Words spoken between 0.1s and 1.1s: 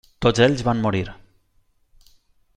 Tots ells van morir.